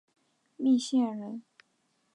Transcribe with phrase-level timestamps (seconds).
[0.57, 1.43] 密县人。